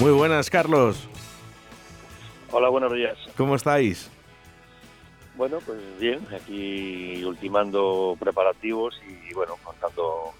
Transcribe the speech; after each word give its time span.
Muy 0.00 0.10
buenas, 0.10 0.50
Carlos. 0.50 1.08
Hola, 2.50 2.68
buenos 2.68 2.92
días. 2.92 3.16
¿Cómo 3.36 3.54
estáis? 3.54 4.10
Bueno, 5.36 5.58
pues 5.64 5.78
bien, 6.00 6.20
aquí 6.34 7.24
ultimando 7.24 8.16
preparativos 8.18 9.00
y 9.08 9.34
bueno, 9.34 9.54
montando, 9.64 10.32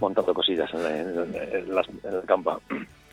montando 0.00 0.34
cosillas 0.34 0.70
en, 0.74 1.34
el 1.34 2.24
campo. 2.26 2.60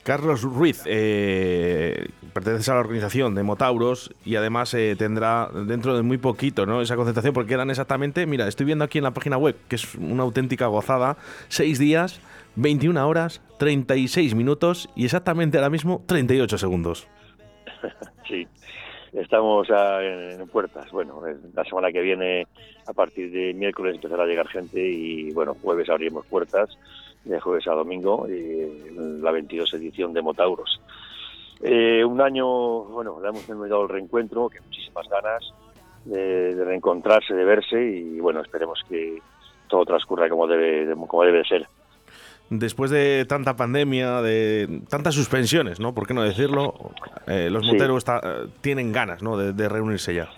Carlos 0.04 0.42
Ruiz, 0.44 0.84
eh, 0.86 2.08
perteneces 2.32 2.70
a 2.70 2.76
la 2.76 2.80
organización 2.80 3.36
de 3.36 3.44
Motauros 3.44 4.12
y 4.24 4.38
además 4.38 4.74
eh, 4.74 4.96
tendrá 4.98 5.50
dentro 5.54 5.98
de 5.98 6.02
muy 6.02 6.18
poquito 6.18 6.66
¿no? 6.66 6.82
esa 6.82 6.96
concentración, 6.96 7.34
porque 7.34 7.50
quedan 7.50 7.70
exactamente, 7.70 8.26
mira, 8.26 8.48
estoy 8.48 8.66
viendo 8.66 8.86
aquí 8.86 9.00
en 9.00 9.04
la 9.04 9.12
página 9.12 9.38
web, 9.38 9.58
que 9.68 9.76
es 9.76 9.96
una 9.96 10.24
auténtica 10.24 10.68
gozada, 10.68 11.18
seis 11.50 11.78
días, 11.78 12.22
21 12.58 13.08
horas, 13.08 13.42
36 13.60 14.34
minutos 14.34 14.90
y 14.96 15.06
exactamente 15.06 15.58
ahora 15.58 15.70
mismo 15.70 16.04
38 16.08 16.58
segundos. 16.58 17.08
sí, 18.28 18.48
estamos 19.14 19.68
en, 19.70 20.48
puertas. 20.48 20.92
Bueno, 20.92 21.22
la 21.54 21.64
semana 21.66 21.92
que 21.92 22.02
viene, 22.02 22.48
a 22.88 22.94
partir 22.94 23.32
de 23.32 23.54
miércoles, 23.54 23.96
empezará 23.96 24.24
a 24.24 24.26
llegar 24.26 24.48
gente 24.48 24.82
y, 24.82 25.32
bueno, 25.34 25.56
jueves 25.62 25.88
abriremos 25.88 26.26
puertas, 26.26 26.76
de 27.26 27.40
jueves 27.40 27.68
a 27.68 27.74
domingo, 27.74 28.28
la 28.28 29.32
22 29.32 29.72
edición 29.76 30.14
de 30.14 30.24
Motauros. 30.24 30.82
Eh, 31.62 32.04
un 32.04 32.20
año, 32.22 32.48
bueno, 32.86 33.20
le 33.22 33.30
hemos 33.30 33.70
dado 33.70 33.84
el 33.84 33.90
reencuentro, 33.90 34.50
que 34.50 34.62
muchísimas 34.62 35.08
ganas 35.10 35.54
de, 36.06 36.56
reencontrarse, 36.66 37.36
de 37.36 37.46
verse 37.46 37.84
y, 37.84 38.20
bueno, 38.20 38.42
esperemos 38.42 38.82
que 38.90 39.20
todo 39.68 39.86
transcurra 39.86 40.28
como 40.28 40.48
debe, 40.48 40.96
como 41.08 41.24
debe 41.24 41.40
de 41.40 41.46
ser 41.46 41.68
después 42.50 42.92
de 42.92 43.26
tanta 43.26 43.56
pandemia, 43.56 44.22
de 44.22 44.82
tantas 44.90 45.16
suspensiones, 45.16 45.80
¿no? 45.80 45.94
¿Por 45.94 46.08
qué 46.08 46.14
no 46.14 46.24
decirlo? 46.24 46.92
Eh, 47.28 47.50
los 47.52 47.66
moteros 47.66 48.06
eh, 48.08 48.48
tienen 48.62 48.92
ganas, 48.92 49.22
¿no? 49.22 49.38
De, 49.38 49.70
reunirse 49.70 50.14
ya. 50.14 50.30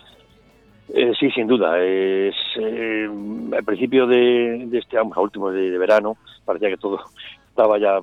Eh, 0.94 1.12
sí, 1.20 1.30
sin 1.32 1.48
duda. 1.48 1.80
Es, 1.80 2.36
al 2.58 3.64
principio 3.64 4.08
de, 4.08 4.68
este 4.74 4.98
año, 4.98 5.12
a 5.16 5.22
último 5.22 5.52
de, 5.52 5.78
verano, 5.78 6.18
parecía 6.46 6.70
que 6.70 6.78
todo 6.78 7.00
estaba 7.50 7.78
ya 7.78 8.00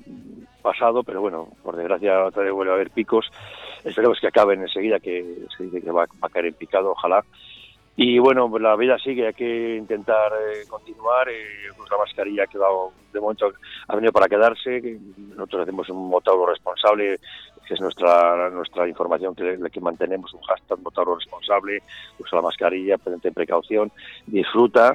pasado, 0.61 1.03
pero 1.03 1.21
bueno, 1.21 1.49
por 1.63 1.75
desgracia 1.75 2.25
otra 2.25 2.43
vez 2.43 2.53
vuelve 2.53 2.71
a 2.71 2.75
haber 2.75 2.91
picos. 2.91 3.29
Esperemos 3.83 4.19
que 4.19 4.27
acaben 4.27 4.61
enseguida, 4.61 4.99
que 4.99 5.23
se 5.55 5.63
dice 5.63 5.81
que 5.81 5.91
va, 5.91 6.05
va 6.05 6.27
a 6.27 6.29
caer 6.29 6.47
en 6.47 6.53
picado, 6.53 6.91
ojalá. 6.91 7.23
Y 7.99 8.19
bueno, 8.19 8.47
pues 8.47 8.61
la 8.61 8.75
vida 8.75 8.95
sigue, 8.99 9.25
hay 9.25 9.33
que 9.33 9.75
intentar 9.75 10.31
eh, 10.33 10.67
continuar. 10.69 11.27
Eh, 11.29 11.67
la 11.89 11.97
mascarilla 11.97 12.43
ha 12.43 12.47
quedado, 12.47 12.91
de 13.11 13.19
momento, 13.19 13.51
ha 13.87 13.95
venido 13.95 14.13
para 14.13 14.27
quedarse. 14.27 14.99
Nosotros 15.35 15.63
hacemos 15.63 15.89
un 15.89 16.07
motauro 16.07 16.45
responsable, 16.45 17.17
que 17.67 17.73
es 17.73 17.81
nuestra 17.81 18.51
nuestra 18.51 18.87
información 18.87 19.33
que, 19.33 19.57
que 19.71 19.81
mantenemos, 19.81 20.31
un 20.35 20.41
hashtag 20.41 20.79
motauro 20.79 21.15
responsable, 21.15 21.81
usa 22.19 22.35
la 22.35 22.43
mascarilla, 22.43 22.99
presente 22.99 23.31
precaución, 23.31 23.91
disfruta. 24.27 24.93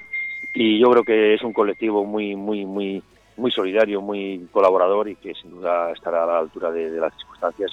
Y 0.55 0.79
yo 0.79 0.89
creo 0.93 1.03
que 1.03 1.35
es 1.35 1.43
un 1.43 1.53
colectivo 1.53 2.05
muy, 2.05 2.37
muy, 2.37 2.65
muy 2.65 3.03
muy 3.37 3.51
solidario, 3.51 4.01
muy 4.01 4.47
colaborador 4.53 5.09
y 5.09 5.17
que 5.17 5.35
sin 5.35 5.51
duda 5.51 5.91
estará 5.93 6.25
a 6.25 6.27
la 6.27 6.39
altura 6.39 6.71
de, 6.71 6.91
las 6.91 7.15
circunstancias. 7.17 7.73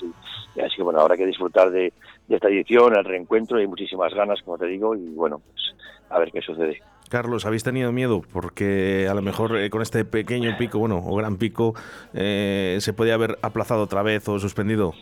Y, 0.55 0.61
así 0.61 0.77
que 0.77 0.83
bueno, 0.83 0.99
habrá 0.99 1.17
que 1.17 1.25
disfrutar 1.25 1.69
de, 1.71 1.93
esta 2.29 2.47
edición, 2.47 2.95
el 2.95 3.03
reencuentro, 3.03 3.57
hay 3.57 3.67
muchísimas 3.67 4.13
ganas, 4.13 4.41
como 4.43 4.57
te 4.57 4.67
digo, 4.67 4.95
y 4.95 5.09
bueno, 5.09 5.39
pues 5.39 5.75
a 6.09 6.19
ver 6.19 6.31
qué 6.31 6.41
sucede. 6.41 6.81
Carlos, 7.09 7.45
¿habéis 7.45 7.63
tenido 7.63 7.91
miedo? 7.91 8.21
Porque 8.31 9.07
a 9.09 9.15
lo 9.15 9.21
mejor 9.21 9.57
eh, 9.57 9.69
con 9.71 9.81
este 9.81 10.05
pequeño 10.05 10.55
pico, 10.57 10.77
bueno, 10.77 11.01
o 11.03 11.15
gran 11.15 11.37
pico, 11.37 11.73
eh, 12.13 12.77
se 12.79 12.93
podía 12.93 13.15
haber 13.15 13.39
aplazado 13.41 13.81
otra 13.83 14.03
vez 14.03 14.27
o 14.29 14.37
suspendido. 14.37 14.93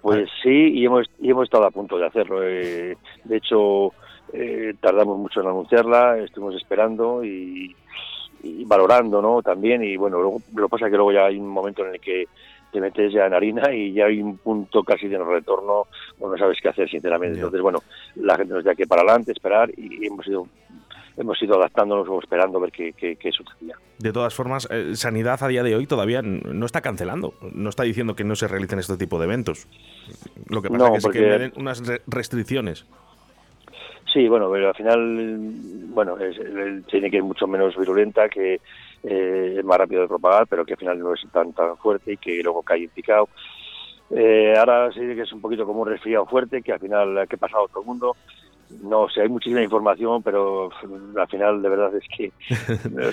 Pues 0.00 0.28
sí, 0.42 0.70
y 0.74 0.84
hemos, 0.86 1.08
y 1.20 1.30
hemos 1.30 1.44
estado 1.44 1.66
a 1.66 1.70
punto 1.70 1.98
de 1.98 2.06
hacerlo. 2.06 2.42
Eh, 2.42 2.96
de 3.24 3.36
hecho, 3.36 3.92
tardamos 4.80 5.18
mucho 5.18 5.40
en 5.40 5.48
anunciarla, 5.48 6.18
estuvimos 6.18 6.54
esperando 6.54 7.24
y, 7.24 7.74
y 8.42 8.64
valorando, 8.64 9.22
¿no? 9.22 9.42
También, 9.42 9.82
y 9.84 9.96
bueno, 9.96 10.20
luego, 10.20 10.42
lo 10.54 10.66
que 10.66 10.70
pasa 10.70 10.86
es 10.86 10.90
que 10.90 10.96
luego 10.96 11.12
ya 11.12 11.26
hay 11.26 11.38
un 11.38 11.48
momento 11.48 11.84
en 11.86 11.94
el 11.94 12.00
que 12.00 12.26
te 12.72 12.80
metes 12.80 13.12
ya 13.12 13.26
en 13.26 13.34
harina 13.34 13.72
y 13.72 13.92
ya 13.92 14.06
hay 14.06 14.22
un 14.22 14.38
punto 14.38 14.82
casi 14.82 15.06
de 15.06 15.18
no 15.18 15.24
retorno, 15.24 15.86
no 16.20 16.38
sabes 16.38 16.58
qué 16.62 16.70
hacer, 16.70 16.88
sinceramente. 16.88 17.36
Entonces, 17.36 17.60
bueno, 17.60 17.80
la 18.16 18.36
gente 18.36 18.54
nos 18.54 18.64
da 18.64 18.74
que 18.74 18.86
para 18.86 19.02
adelante, 19.02 19.32
esperar 19.32 19.70
y 19.76 20.06
hemos 20.06 20.26
ido 20.26 20.46
hemos 21.16 21.40
ido 21.42 21.56
adaptándonos 21.56 22.08
o 22.08 22.18
esperando 22.18 22.58
a 22.58 22.62
ver 22.62 22.72
qué, 22.72 22.92
qué, 22.94 23.32
sucedía. 23.32 23.76
De 23.98 24.12
todas 24.12 24.34
formas, 24.34 24.68
eh, 24.70 24.92
Sanidad 24.94 25.42
a 25.42 25.48
día 25.48 25.62
de 25.62 25.76
hoy 25.76 25.86
todavía 25.86 26.22
no 26.22 26.66
está 26.66 26.80
cancelando, 26.80 27.34
no 27.52 27.68
está 27.68 27.82
diciendo 27.82 28.16
que 28.16 28.24
no 28.24 28.36
se 28.36 28.48
realicen 28.48 28.78
este 28.78 28.96
tipo 28.96 29.18
de 29.18 29.26
eventos. 29.26 29.68
Lo 30.48 30.62
que 30.62 30.70
pasa 30.70 30.96
es 30.96 31.06
que, 31.08 31.20
den 31.20 31.52
unas 31.56 31.82
restricciones. 32.06 32.86
Sí, 34.12 34.28
bueno, 34.28 34.50
pero 34.50 34.68
al 34.68 34.74
final, 34.74 35.38
bueno, 35.88 36.16
tiene 36.86 37.10
que 37.10 37.16
ir 37.16 37.22
mucho 37.22 37.46
menos 37.46 37.76
virulenta, 37.76 38.28
que 38.28 38.60
eh, 39.02 39.54
es 39.58 39.64
más 39.64 39.78
rápido 39.78 40.02
de 40.02 40.08
propagar, 40.08 40.46
pero 40.46 40.66
que 40.66 40.74
al 40.74 40.78
final 40.78 40.98
no 40.98 41.14
es 41.14 41.20
tan 41.32 41.52
tan 41.54 41.76
fuerte 41.78 42.12
y 42.12 42.16
que 42.18 42.42
luego 42.42 42.62
cae 42.62 42.84
en 42.84 42.90
picado. 42.90 43.28
Eh, 44.10 44.54
ahora 44.58 44.92
sí 44.92 45.00
que 45.00 45.22
es 45.22 45.32
un 45.32 45.40
poquito 45.40 45.64
como 45.64 45.80
un 45.80 45.88
resfriado 45.88 46.26
fuerte, 46.26 46.60
que 46.60 46.72
al 46.72 46.80
final 46.80 47.26
que 47.26 47.38
pasa 47.38 47.56
a 47.56 47.68
todo 47.68 47.80
el 47.80 47.86
mundo. 47.86 48.16
No 48.82 49.06
sé, 49.08 49.20
hay 49.20 49.28
muchísima 49.28 49.62
información, 49.62 50.22
pero 50.22 50.70
al 51.16 51.28
final 51.28 51.60
de 51.60 51.68
verdad 51.68 51.94
es 51.94 52.04
que 52.08 52.32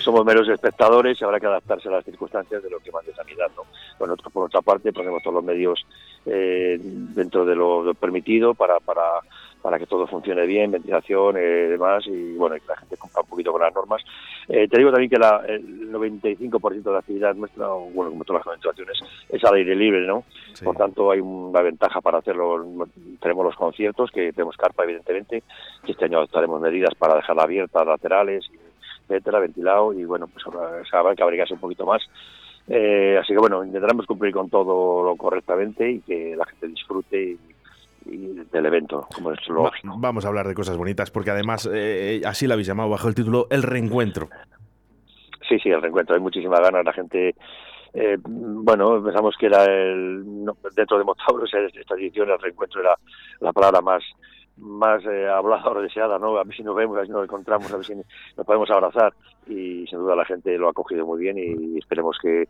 somos 0.00 0.24
meros 0.24 0.48
espectadores 0.48 1.20
y 1.20 1.24
habrá 1.24 1.38
que 1.38 1.46
adaptarse 1.46 1.88
a 1.88 1.92
las 1.92 2.04
circunstancias 2.04 2.62
de 2.62 2.70
lo 2.70 2.78
que 2.78 2.90
mande 2.90 3.14
sanidad. 3.14 3.50
¿no? 3.56 3.64
Bueno, 3.98 4.16
por 4.16 4.46
otra 4.46 4.62
parte 4.62 4.92
ponemos 4.92 5.22
todos 5.22 5.34
los 5.34 5.44
medios 5.44 5.86
eh, 6.24 6.78
dentro 6.80 7.44
de 7.44 7.56
lo 7.56 7.92
permitido 7.94 8.54
para, 8.54 8.80
para 8.80 9.02
para 9.62 9.78
que 9.78 9.86
todo 9.86 10.06
funcione 10.06 10.46
bien, 10.46 10.70
ventilación, 10.70 11.36
y 11.36 11.40
eh, 11.40 11.68
demás, 11.68 12.04
y 12.06 12.34
bueno, 12.34 12.56
que 12.56 12.66
la 12.66 12.76
gente 12.76 12.96
cumpla 12.96 13.22
un 13.22 13.28
poquito 13.28 13.52
con 13.52 13.60
las 13.60 13.74
normas. 13.74 14.02
Eh, 14.48 14.66
te 14.68 14.78
digo 14.78 14.90
también 14.90 15.10
que 15.10 15.18
la, 15.18 15.42
el 15.46 15.92
95% 15.92 16.82
de 16.82 16.92
la 16.92 16.98
actividad 16.98 17.34
nuestra, 17.34 17.68
bueno, 17.68 18.10
como 18.10 18.24
todas 18.24 18.40
las 18.40 18.44
concentraciones, 18.44 18.98
es 19.28 19.44
al 19.44 19.54
aire 19.54 19.76
libre, 19.76 20.06
¿no? 20.06 20.24
Por 20.64 20.76
tanto, 20.76 21.10
hay 21.10 21.20
una 21.20 21.62
ventaja 21.62 22.00
para 22.00 22.18
hacerlo. 22.18 22.86
Tenemos 23.20 23.44
los 23.44 23.56
conciertos, 23.56 24.10
que 24.10 24.32
tenemos 24.32 24.56
carpa, 24.56 24.84
evidentemente, 24.84 25.42
que 25.84 25.92
este 25.92 26.06
año 26.06 26.18
adoptaremos 26.18 26.60
medidas 26.60 26.94
para 26.94 27.16
dejarla 27.16 27.42
abierta, 27.42 27.84
laterales, 27.84 28.50
etcétera, 29.08 29.40
ventilado, 29.40 29.92
y 29.92 30.04
bueno, 30.04 30.26
pues 30.28 30.44
habrá, 30.92 31.14
que 31.14 31.22
abrigarse 31.22 31.54
un 31.54 31.60
poquito 31.60 31.84
más. 31.84 32.02
Eh, 32.68 33.18
así 33.20 33.32
que 33.32 33.38
bueno, 33.38 33.64
intentaremos 33.64 34.06
cumplir 34.06 34.32
con 34.32 34.48
todo 34.48 35.02
lo 35.02 35.16
correctamente 35.16 35.90
y 35.90 36.00
que 36.00 36.36
la 36.36 36.46
gente 36.46 36.68
disfrute 36.68 37.20
y 37.20 37.38
del 38.04 38.66
evento, 38.66 39.06
como 39.14 39.32
es 39.32 39.48
lógico. 39.48 39.94
Vamos 39.98 40.24
a 40.24 40.28
hablar 40.28 40.48
de 40.48 40.54
cosas 40.54 40.76
bonitas, 40.76 41.10
porque 41.10 41.30
además 41.30 41.68
eh, 41.72 42.22
así 42.24 42.46
la 42.46 42.54
habéis 42.54 42.68
llamado 42.68 42.88
bajo 42.88 43.08
el 43.08 43.14
título 43.14 43.46
El 43.50 43.62
Reencuentro. 43.62 44.28
Sí, 45.48 45.58
sí, 45.58 45.68
el 45.68 45.82
reencuentro. 45.82 46.14
Hay 46.14 46.20
muchísimas 46.20 46.60
ganas. 46.60 46.84
La 46.84 46.92
gente, 46.92 47.34
eh, 47.92 48.16
bueno, 48.22 49.02
pensamos 49.02 49.34
que 49.38 49.46
era 49.46 49.64
el, 49.64 50.24
dentro 50.76 50.98
de 50.98 51.04
Motauros, 51.04 51.50
esta 51.52 51.94
edición, 51.94 52.30
el 52.30 52.38
reencuentro 52.38 52.80
era 52.80 52.96
la 53.40 53.52
palabra 53.52 53.80
más 53.80 54.02
más 54.60 55.04
eh, 55.04 55.28
hablada 55.28 55.70
o 55.70 55.82
deseada, 55.82 56.18
¿no? 56.20 56.36
A 56.36 56.44
ver 56.44 56.54
si 56.54 56.62
nos 56.62 56.76
vemos, 56.76 56.96
a 56.96 57.00
ver 57.00 57.06
si 57.06 57.12
nos 57.12 57.24
encontramos, 57.24 57.72
a 57.72 57.76
ver 57.76 57.86
si 57.86 57.94
nos 57.94 58.46
podemos 58.46 58.70
abrazar 58.70 59.12
y 59.46 59.86
sin 59.86 59.98
duda 59.98 60.14
la 60.14 60.24
gente 60.24 60.56
lo 60.56 60.68
ha 60.68 60.72
cogido 60.72 61.04
muy 61.06 61.20
bien 61.20 61.36
y 61.38 61.78
esperemos 61.78 62.16
que, 62.20 62.48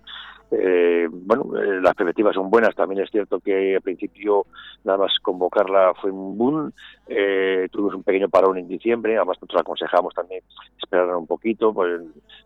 eh, 0.50 1.08
bueno, 1.10 1.56
eh, 1.56 1.80
las 1.80 1.94
perspectivas 1.94 2.34
son 2.34 2.50
buenas. 2.50 2.74
También 2.74 3.02
es 3.02 3.10
cierto 3.10 3.40
que 3.40 3.76
al 3.76 3.80
principio 3.80 4.46
nada 4.84 4.98
más 4.98 5.12
convocarla 5.22 5.94
fue 5.94 6.10
un 6.10 6.36
boom, 6.36 6.72
eh, 7.06 7.68
tuvimos 7.70 7.94
un 7.94 8.02
pequeño 8.02 8.28
parón 8.28 8.58
en 8.58 8.68
diciembre, 8.68 9.16
además 9.16 9.38
nosotros 9.38 9.60
aconsejamos 9.60 10.14
también 10.14 10.42
esperar 10.80 11.14
un 11.16 11.26
poquito, 11.26 11.72
pues, 11.72 12.00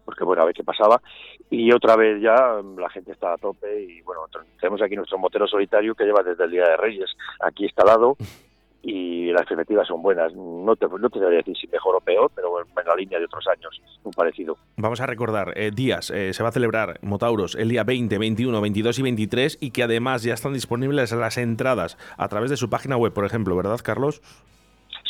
porque 0.05 0.25
bueno, 0.25 0.43
a 0.43 0.47
ver 0.47 0.55
qué 0.55 0.65
pasaba. 0.65 1.01
Y 1.51 1.73
otra 1.73 1.97
vez 1.97 2.21
ya 2.21 2.61
la 2.77 2.91
gente 2.91 3.13
está 3.13 3.33
a 3.35 3.39
tope 3.39 3.83
y 3.83 4.03
bueno, 4.03 4.23
tenemos 4.61 4.83
aquí 4.83 4.95
nuestro 4.97 5.19
motero 5.19 5.47
solitario 5.47 5.95
que 5.95 6.05
lleva 6.05 6.23
desde 6.23 6.45
el 6.45 6.51
Día 6.51 6.65
de 6.65 6.77
Reyes 6.77 7.11
aquí 7.41 7.65
instalado 7.65 8.17
y 8.85 9.33
las 9.33 9.47
perspectivas 9.47 9.89
son 9.89 10.03
buenas. 10.03 10.35
No 10.35 10.77
te, 10.77 10.87
no 10.87 11.09
te 11.09 11.19
voy 11.19 11.35
a 11.35 11.39
decir 11.39 11.57
si 11.57 11.67
mejor 11.69 11.97
o 11.97 12.01
peor, 12.01 12.31
pero 12.35 12.61
en 12.61 12.87
la 12.87 12.95
línea 12.95 13.19
de 13.19 13.25
otros 13.25 13.47
años, 13.49 13.81
un 14.03 14.13
parecido. 14.13 14.59
Vamos 14.77 15.01
a 15.01 15.07
recordar 15.07 15.55
eh, 15.57 15.71
días. 15.75 16.11
Eh, 16.11 16.35
se 16.35 16.43
va 16.43 16.51
a 16.51 16.53
celebrar 16.53 16.99
Motauros 17.01 17.55
el 17.55 17.71
día 17.71 17.83
20, 17.83 18.19
21, 18.19 18.61
22 18.61 18.99
y 18.99 19.03
23 19.03 19.59
y 19.63 19.71
que 19.71 19.83
además 19.83 20.23
ya 20.23 20.35
están 20.35 20.53
disponibles 20.53 21.13
las 21.13 21.39
entradas 21.39 21.97
a 22.19 22.29
través 22.29 22.51
de 22.51 22.59
su 22.59 22.69
página 22.69 22.99
web, 22.99 23.15
por 23.15 23.25
ejemplo, 23.25 23.57
¿verdad, 23.57 23.81
Carlos? 23.83 24.21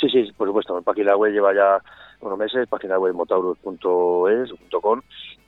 Sí, 0.00 0.08
sí, 0.08 0.32
por 0.36 0.46
supuesto. 0.46 0.76
La 0.76 0.82
página 0.82 1.16
web 1.16 1.32
lleva 1.32 1.52
ya 1.52 1.78
unos 2.20 2.38
meses, 2.38 2.68
página 2.68 2.96
web 2.98 3.12
motaurus.es.com 3.14 5.00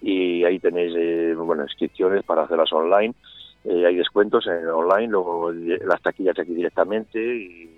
y 0.03 0.43
ahí 0.43 0.59
tenéis 0.59 0.93
eh, 0.97 1.35
bueno, 1.37 1.63
inscripciones 1.63 2.25
para 2.25 2.43
hacerlas 2.43 2.73
online. 2.73 3.15
hay 3.65 3.95
descuentos 3.95 4.49
en 4.49 4.67
online, 4.67 5.09
luego 5.09 5.53
las 5.53 6.03
taquillas 6.03 6.39
aquí 6.39 6.55
directamente 6.55 7.19
y 7.19 7.76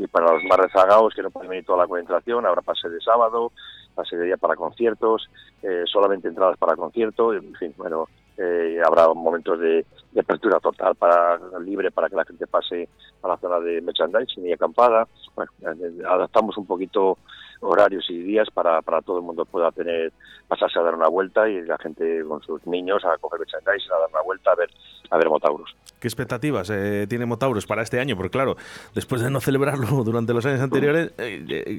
y 0.00 0.06
para 0.06 0.32
los 0.32 0.42
más 0.44 0.58
rezagados 0.58 1.14
que 1.14 1.22
no 1.22 1.30
pueden 1.30 1.50
venir 1.50 1.64
toda 1.66 1.80
la 1.80 1.86
concentración, 1.86 2.46
habrá 2.46 2.62
pase 2.62 2.88
de 2.88 3.00
sábado, 3.00 3.52
pase 3.94 4.16
de 4.16 4.24
día 4.24 4.36
para 4.38 4.56
conciertos, 4.56 5.28
eh, 5.62 5.82
solamente 5.84 6.26
entradas 6.26 6.56
para 6.56 6.74
conciertos, 6.74 7.36
en 7.36 7.54
fin, 7.54 7.74
bueno, 7.76 8.08
eh, 8.38 8.80
habrá 8.84 9.12
momentos 9.12 9.58
de, 9.60 9.84
apertura 10.18 10.58
total 10.58 10.94
para 10.96 11.38
libre 11.60 11.90
para 11.90 12.08
que 12.08 12.16
la 12.16 12.24
gente 12.24 12.46
pase 12.46 12.88
a 13.22 13.28
la 13.28 13.36
zona 13.36 13.60
de 13.60 13.80
merchandising 13.80 14.46
y 14.46 14.52
acampada. 14.52 15.06
Bueno, 15.36 15.52
eh, 15.62 16.02
adaptamos 16.04 16.56
un 16.56 16.66
poquito 16.66 17.18
horarios 17.60 18.08
y 18.08 18.18
días 18.18 18.48
para, 18.52 18.80
para 18.82 19.02
todo 19.02 19.18
el 19.18 19.22
mundo 19.22 19.44
pueda 19.44 19.70
tener 19.70 20.12
pasarse 20.48 20.78
a 20.78 20.82
dar 20.82 20.94
una 20.94 21.08
vuelta 21.08 21.48
y 21.48 21.60
la 21.62 21.78
gente 21.78 22.24
con 22.24 22.42
sus 22.42 22.66
niños 22.66 23.04
a 23.04 23.18
coger 23.18 23.40
merchandising, 23.40 23.92
a 23.92 23.98
dar 24.00 24.10
una 24.10 24.22
vuelta 24.22 24.52
a 24.52 24.54
ver 24.56 24.70
a 25.10 25.16
ver 25.18 25.28
Motauros. 25.28 25.76
¿Qué 26.00 26.08
expectativas 26.08 26.70
eh, 26.70 27.06
tiene 27.08 27.26
Motauros 27.26 27.66
para 27.66 27.82
este 27.82 28.00
año? 28.00 28.16
Porque 28.16 28.30
claro, 28.30 28.56
después 28.94 29.22
de 29.22 29.30
no 29.30 29.40
celebrarlo 29.40 29.86
durante 30.04 30.34
los 30.34 30.44
años 30.46 30.60
anteriores, 30.60 31.12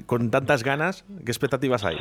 con 0.06 0.30
tantas 0.30 0.62
ganas, 0.62 1.04
¿qué 1.24 1.30
expectativas 1.30 1.84
hay? 1.84 1.98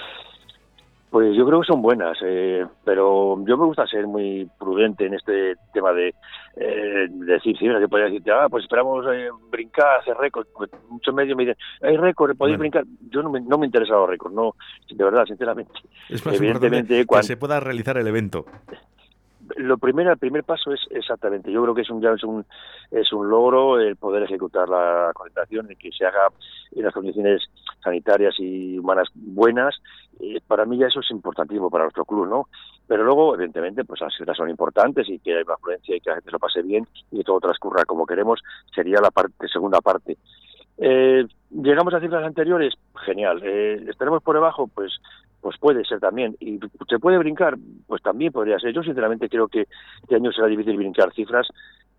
Pues 1.12 1.36
yo 1.36 1.46
creo 1.46 1.60
que 1.60 1.68
son 1.68 1.82
buenas, 1.82 2.18
eh, 2.24 2.66
pero 2.86 3.36
yo 3.46 3.58
me 3.58 3.66
gusta 3.66 3.86
ser 3.86 4.08
muy 4.08 4.50
prudente 4.58 5.06
en 5.06 5.14
este 5.14 5.56
tema 5.74 5.92
de 5.92 6.16
eh, 6.56 7.08
decir, 7.10 7.58
sí, 7.58 7.66
que 7.68 7.88
podría 7.90 8.06
decirte, 8.06 8.32
ah, 8.32 8.48
pues 8.50 8.64
esperamos 8.64 9.06
eh, 9.14 9.28
brincar, 9.50 10.00
hacer 10.00 10.16
récord. 10.16 10.48
Pues 10.56 10.72
muchos 10.88 11.14
medios 11.14 11.36
me 11.36 11.44
dicen, 11.44 11.58
hay 11.82 11.98
récord, 11.98 12.38
podéis 12.38 12.58
brincar. 12.58 12.86
Yo 13.10 13.22
no 13.22 13.30
me, 13.30 13.42
no 13.42 13.58
me 13.58 13.66
interesa 13.66 13.92
los 13.92 14.10
récords, 14.10 14.34
no, 14.34 14.56
de 14.90 15.04
verdad, 15.04 15.26
sinceramente. 15.26 15.74
Es 16.08 16.26
más 16.26 16.36
Evidentemente, 16.36 17.06
cuando 17.06 17.28
se 17.28 17.36
pueda 17.36 17.60
realizar 17.60 17.98
el 17.98 18.08
evento 18.08 18.46
lo 19.58 19.78
primero, 19.78 20.12
el 20.12 20.18
primer 20.18 20.44
paso 20.44 20.72
es 20.74 20.82
exactamente, 20.92 21.52
yo 21.52 21.62
creo 21.62 21.76
que 21.76 21.82
es 21.82 21.90
un, 21.90 22.02
ya 22.02 22.12
es 22.12 22.24
un, 22.24 22.46
es 22.92 23.12
un 23.14 23.30
logro 23.30 23.80
el 23.80 23.96
poder 23.96 24.24
ejecutar 24.24 24.68
la 24.70 25.12
concentración 25.14 25.72
y 25.72 25.76
que 25.76 25.92
se 25.92 26.06
haga 26.06 26.28
en 26.72 26.84
las 26.84 26.94
condiciones 26.94 27.42
sanitarias 27.84 28.36
y 28.40 28.78
humanas 28.80 29.10
buenas. 29.14 29.76
Eh, 30.20 30.40
para 30.46 30.66
mí 30.66 30.78
ya 30.78 30.88
eso 30.88 31.00
es 31.00 31.10
importantísimo 31.12 31.70
para 31.70 31.86
nuestro 31.86 32.06
club, 32.06 32.28
¿no? 32.28 32.48
Pero 32.88 33.04
luego, 33.04 33.36
evidentemente, 33.36 33.86
pues 33.86 34.02
las 34.02 34.14
cifras 34.16 34.38
son 34.38 34.50
importantes 34.50 35.08
y 35.10 35.20
que 35.20 35.36
hay 35.36 35.44
una 35.44 35.54
afluencia 35.56 35.96
y 35.96 36.02
que 36.02 36.10
la 36.10 36.18
gente 36.18 36.32
lo 36.32 36.40
pase 36.40 36.62
bien 36.62 36.88
y 37.12 37.18
que 37.18 37.24
todo 37.24 37.40
transcurra 37.40 37.86
como 37.86 38.06
queremos, 38.06 38.42
sería 38.74 39.00
la 39.02 39.12
parte, 39.12 39.48
segunda 39.48 39.80
parte. 39.82 40.18
Eh, 40.78 41.26
¿Llegamos 41.52 41.94
a 41.94 42.00
cifras 42.00 42.26
anteriores? 42.26 42.74
Genial. 43.06 43.42
Eh, 43.44 43.86
¿Estaremos 43.88 44.24
por 44.24 44.36
debajo? 44.36 44.68
Pues 44.68 44.92
pues 45.42 45.58
puede 45.58 45.84
ser 45.86 46.00
también. 46.00 46.36
¿Y 46.40 46.60
se 46.88 47.00
puede 47.00 47.18
brincar? 47.18 47.58
Pues 47.88 48.02
también 48.02 48.32
podría 48.32 48.60
ser. 48.60 48.74
Yo 48.74 48.84
sinceramente 48.84 49.28
creo 49.28 49.48
que 49.48 49.68
este 50.02 50.16
año 50.16 50.32
será 50.32 50.48
difícil 50.48 50.78
brincar 50.78 51.12
cifras 51.14 51.48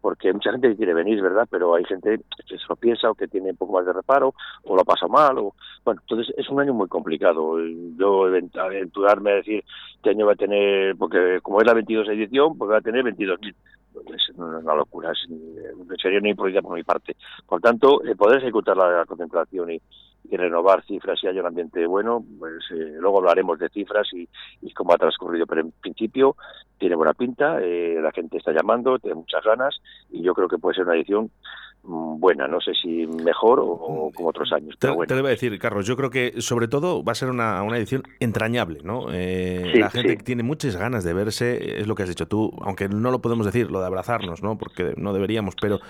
porque 0.00 0.32
mucha 0.32 0.50
gente 0.50 0.76
quiere 0.76 0.94
venir, 0.94 1.22
¿verdad? 1.22 1.46
Pero 1.48 1.76
hay 1.76 1.84
gente 1.84 2.18
que 2.48 2.58
se 2.58 2.64
lo 2.68 2.74
piensa 2.74 3.08
o 3.08 3.14
que 3.14 3.28
tiene 3.28 3.50
un 3.50 3.56
poco 3.56 3.74
más 3.74 3.86
de 3.86 3.92
reparo 3.92 4.34
o 4.64 4.76
lo 4.76 4.84
pasa 4.84 5.06
mal. 5.06 5.38
o 5.38 5.54
Bueno, 5.84 6.00
entonces 6.02 6.34
es 6.36 6.48
un 6.48 6.60
año 6.60 6.74
muy 6.74 6.88
complicado. 6.88 7.56
Yo 7.96 8.24
aventurarme 8.24 9.30
a 9.30 9.34
decir 9.36 9.64
este 9.96 10.10
año 10.10 10.26
va 10.26 10.32
a 10.32 10.36
tener, 10.36 10.96
porque 10.96 11.38
como 11.40 11.60
es 11.60 11.66
la 11.66 11.74
22 11.74 12.08
edición, 12.08 12.58
pues 12.58 12.70
va 12.70 12.78
a 12.78 12.80
tener 12.80 13.04
22.000 13.04 13.54
es 14.06 14.36
una 14.36 14.74
locura, 14.74 15.12
sería 16.00 16.18
una 16.18 16.30
improvisación 16.30 16.64
por 16.64 16.76
mi 16.76 16.82
parte. 16.82 17.14
Por 17.46 17.60
tanto, 17.60 18.00
poder 18.16 18.38
ejecutar 18.38 18.76
la 18.76 19.04
contemplación 19.06 19.70
y, 19.70 19.82
renovar 20.30 20.84
cifras 20.84 21.22
y 21.22 21.26
haya 21.26 21.40
un 21.40 21.48
ambiente 21.48 21.86
bueno, 21.86 22.24
pues 22.38 22.64
eh, 22.70 22.96
luego 22.98 23.18
hablaremos 23.18 23.58
de 23.58 23.68
cifras 23.68 24.08
y, 24.12 24.28
y, 24.62 24.72
cómo 24.72 24.94
ha 24.94 24.98
transcurrido, 24.98 25.46
pero 25.46 25.60
en 25.60 25.72
principio 25.72 26.36
tiene 26.78 26.96
buena 26.96 27.14
pinta, 27.14 27.60
eh, 27.60 27.98
la 28.00 28.12
gente 28.12 28.38
está 28.38 28.52
llamando, 28.52 28.98
tiene 28.98 29.16
muchas 29.16 29.44
ganas 29.44 29.80
y 30.10 30.22
yo 30.22 30.34
creo 30.34 30.48
que 30.48 30.58
puede 30.58 30.76
ser 30.76 30.84
una 30.84 30.96
edición 30.96 31.30
buena, 31.84 32.46
no 32.46 32.60
sé 32.60 32.72
si 32.80 33.06
mejor 33.06 33.60
o, 33.60 34.10
como 34.14 34.28
otros 34.28 34.52
años. 34.52 34.76
Te, 34.78 34.86
lo 34.86 34.94
voy 34.94 35.06
a 35.08 35.22
decir, 35.22 35.58
Carlos, 35.58 35.86
yo 35.86 35.96
creo 35.96 36.10
que 36.10 36.40
sobre 36.40 36.68
todo 36.68 37.02
va 37.02 37.12
a 37.12 37.14
ser 37.14 37.28
una, 37.28 37.62
una 37.62 37.76
edición 37.76 38.04
entrañable, 38.20 38.80
¿no? 38.84 39.06
Eh, 39.12 39.72
la 39.74 39.90
gente 39.90 40.16
tiene 40.16 40.42
muchas 40.44 40.76
ganas 40.76 41.02
de 41.02 41.12
verse, 41.12 41.80
es 41.80 41.86
lo 41.86 41.94
que 41.94 42.04
has 42.04 42.08
dicho 42.08 42.28
tú, 42.28 42.52
aunque 42.62 42.88
no 42.88 43.10
lo 43.10 43.20
podemos 43.20 43.46
decir, 43.46 43.70
lo 43.70 43.80
de 43.80 43.86
abrazarnos, 43.86 44.42
¿no? 44.42 44.56
Porque 44.56 44.94
no 44.96 45.12
deberíamos, 45.12 45.56
pero 45.60 45.80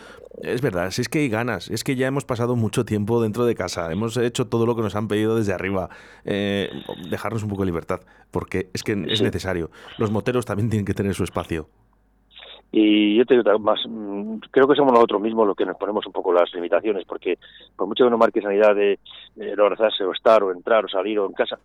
es 0.40 0.62
verdad, 0.62 0.90
si 0.90 1.02
es 1.02 1.08
que 1.08 1.20
hay 1.20 1.28
ganas, 1.28 1.70
es 1.70 1.84
que 1.84 1.94
ya 1.94 2.06
hemos 2.06 2.24
pasado 2.24 2.56
mucho 2.56 2.84
tiempo 2.84 3.22
dentro 3.22 3.44
de 3.44 3.54
casa, 3.54 3.92
hemos 3.92 4.16
hecho 4.16 4.46
todo 4.46 4.64
lo 4.64 4.74
que 4.74 4.82
nos 4.82 4.96
han 4.96 5.08
pedido 5.08 5.36
desde 5.36 5.52
arriba, 5.52 5.90
eh, 6.24 6.70
dejarnos 7.10 7.42
un 7.42 7.50
poco 7.50 7.62
de 7.62 7.66
libertad, 7.66 8.00
porque 8.30 8.70
es 8.72 8.82
que 8.82 8.92
es 8.92 9.20
necesario. 9.20 9.70
Los 9.98 10.10
moteros 10.10 10.46
también 10.46 10.70
tienen 10.70 10.86
que 10.86 10.94
tener 10.94 11.14
su 11.14 11.24
espacio. 11.24 11.68
Y 12.74 13.16
yo 13.16 13.26
te 13.26 13.36
digo, 13.36 13.58
más, 13.58 13.80
mm, 13.86 14.38
creo 14.50 14.66
que 14.66 14.74
somos 14.74 14.94
nosotros 14.94 15.20
mismos 15.20 15.46
los 15.46 15.54
que 15.54 15.66
nos 15.66 15.76
ponemos 15.76 16.06
un 16.06 16.12
poco 16.12 16.32
las 16.32 16.52
limitaciones, 16.54 17.04
porque 17.06 17.38
por 17.76 17.86
mucho 17.86 18.04
que 18.04 18.10
no 18.10 18.16
marque 18.16 18.40
sanidad 18.40 18.74
de, 18.74 18.98
de 19.36 19.52
abrazarse 19.52 20.02
o 20.04 20.12
estar 20.12 20.42
o 20.42 20.50
entrar 20.50 20.82
o 20.82 20.88
salir 20.88 21.18
o 21.18 21.26
en 21.26 21.34
casa, 21.34 21.58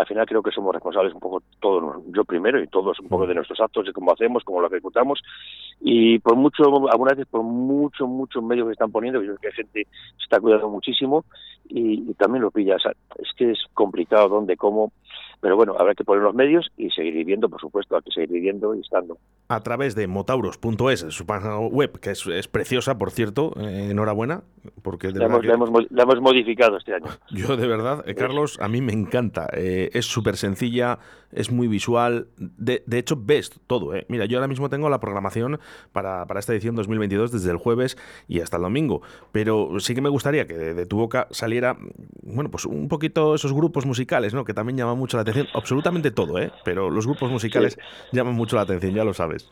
al 0.00 0.06
final 0.06 0.26
creo 0.26 0.42
que 0.42 0.50
somos 0.50 0.74
responsables 0.74 1.12
un 1.14 1.20
poco 1.20 1.42
todos, 1.60 2.02
yo 2.08 2.24
primero 2.24 2.62
y 2.62 2.66
todos 2.66 2.98
un 3.00 3.08
poco 3.08 3.26
de 3.26 3.34
nuestros 3.34 3.60
actos, 3.60 3.86
de 3.86 3.92
cómo 3.92 4.12
hacemos, 4.12 4.44
cómo 4.44 4.60
lo 4.60 4.68
ejecutamos 4.68 5.20
y 5.80 6.18
por 6.18 6.36
mucho, 6.36 6.64
algunas 6.90 7.16
veces 7.16 7.30
por 7.30 7.42
muchos, 7.42 8.08
muchos 8.08 8.42
medios 8.42 8.66
que 8.66 8.72
están 8.72 8.92
poniendo, 8.92 9.20
que 9.20 9.46
hay 9.46 9.52
gente 9.54 9.86
se 10.16 10.24
está 10.24 10.40
cuidando 10.40 10.68
muchísimo 10.68 11.24
y, 11.68 12.12
también 12.14 12.42
lo 12.42 12.50
pilla, 12.50 12.76
es 12.76 13.28
que 13.36 13.52
es 13.52 13.58
complicado 13.74 14.28
dónde, 14.28 14.56
cómo, 14.56 14.92
pero 15.40 15.56
bueno, 15.56 15.74
habrá 15.78 15.94
que 15.94 16.04
poner 16.04 16.22
los 16.22 16.34
medios 16.34 16.68
y 16.76 16.90
seguir 16.90 17.14
viviendo, 17.14 17.48
por 17.48 17.60
supuesto, 17.60 17.96
hay 17.96 18.02
que 18.02 18.10
seguir 18.10 18.30
viviendo 18.30 18.74
y 18.74 18.80
estando. 18.80 19.18
A 19.48 19.60
través 19.60 19.94
de 19.94 20.06
motauros.es, 20.06 21.00
su 21.08 21.26
página 21.26 21.58
web, 21.60 21.98
que 22.00 22.10
es, 22.10 22.48
preciosa, 22.48 22.98
por 22.98 23.10
cierto, 23.10 23.52
eh, 23.56 23.88
enhorabuena, 23.90 24.42
porque 24.82 25.10
la, 25.12 25.26
hemos, 25.26 26.20
modificado 26.20 26.76
este 26.76 26.94
año. 26.94 27.06
Yo 27.30 27.56
de 27.56 27.66
verdad, 27.66 28.04
eh, 28.06 28.14
Carlos, 28.14 28.58
a 28.60 28.68
mí 28.68 28.82
me 28.82 28.92
encanta. 28.92 29.48
Eh, 29.52 29.89
es 29.92 30.06
súper 30.06 30.36
sencilla, 30.36 30.98
es 31.32 31.50
muy 31.50 31.68
visual. 31.68 32.28
De, 32.36 32.82
de, 32.86 32.98
hecho, 32.98 33.16
ves 33.16 33.52
todo. 33.66 33.94
¿eh? 33.94 34.06
Mira, 34.08 34.26
yo 34.26 34.38
ahora 34.38 34.48
mismo 34.48 34.68
tengo 34.68 34.88
la 34.88 35.00
programación 35.00 35.60
para, 35.92 36.26
para, 36.26 36.40
esta 36.40 36.52
edición 36.52 36.74
2022 36.74 37.32
desde 37.32 37.50
el 37.50 37.56
jueves 37.56 37.96
y 38.28 38.40
hasta 38.40 38.56
el 38.56 38.62
domingo. 38.62 39.02
Pero 39.32 39.78
sí 39.80 39.94
que 39.94 40.00
me 40.00 40.08
gustaría 40.08 40.46
que 40.46 40.54
de, 40.54 40.86
tu 40.86 40.96
boca 40.96 41.28
saliera, 41.30 41.76
bueno, 42.22 42.50
pues 42.50 42.64
un 42.64 42.88
poquito 42.88 43.34
esos 43.34 43.52
grupos 43.52 43.86
musicales, 43.86 44.34
¿no? 44.34 44.44
Que 44.44 44.54
también 44.54 44.76
llaman 44.76 44.98
mucho 44.98 45.16
la 45.16 45.22
atención. 45.22 45.48
Absolutamente 45.54 46.10
todo, 46.10 46.38
¿eh? 46.38 46.52
Pero 46.64 46.90
los 46.90 47.06
grupos 47.06 47.30
musicales 47.30 47.78
llaman 48.12 48.34
mucho 48.34 48.56
la 48.56 48.62
atención, 48.62 48.94
ya 48.94 49.04
lo 49.04 49.14
sabes. 49.14 49.48